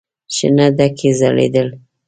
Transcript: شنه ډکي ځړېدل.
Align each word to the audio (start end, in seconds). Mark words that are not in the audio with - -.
شنه 0.35 0.65
ډکي 0.77 1.09
ځړېدل. 1.19 1.67